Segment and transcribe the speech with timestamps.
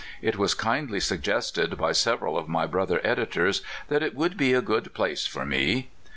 [0.23, 4.59] It was kindly suggested by several of my brother editors that it would be a
[4.63, 5.89] good place for me.